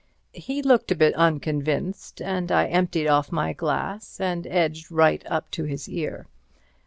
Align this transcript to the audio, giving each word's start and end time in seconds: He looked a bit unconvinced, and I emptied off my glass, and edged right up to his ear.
He 0.33 0.63
looked 0.63 0.91
a 0.91 0.95
bit 0.95 1.13
unconvinced, 1.13 2.23
and 2.23 2.51
I 2.51 2.65
emptied 2.65 3.07
off 3.07 3.31
my 3.31 3.53
glass, 3.53 4.19
and 4.19 4.47
edged 4.47 4.91
right 4.91 5.23
up 5.27 5.51
to 5.51 5.65
his 5.65 5.87
ear. 5.87 6.25